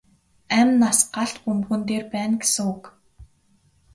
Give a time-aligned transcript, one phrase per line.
[0.57, 2.83] Амь нас галт бөмбөгөн дээр байна гэсэн үг.